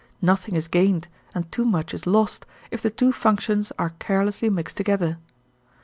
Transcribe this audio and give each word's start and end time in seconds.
Nothing 0.23 0.55
is 0.55 0.67
gained 0.67 1.07
and 1.35 1.51
too 1.51 1.63
much 1.63 1.93
is 1.93 2.07
lost 2.07 2.47
if 2.71 2.81
the 2.81 2.89
two 2.89 3.11
functions 3.13 3.71
are 3.77 3.91
carelessly 3.99 4.49
mixed 4.49 4.75
together. 4.75 5.19